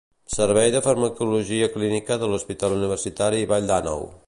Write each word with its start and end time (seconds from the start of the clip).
Servei 0.35 0.69
de 0.75 0.79
Farmacologia 0.85 1.67
Clínica 1.75 2.17
de 2.23 2.31
l'Hospital 2.31 2.77
Universitari 2.79 3.47
Vall 3.53 3.71
d'Àneu. 3.73 4.07